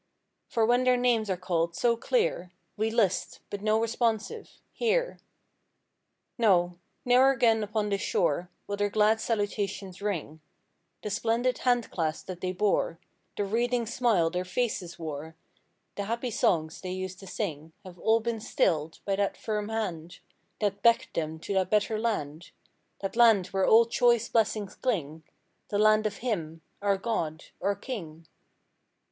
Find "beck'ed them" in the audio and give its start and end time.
20.81-21.37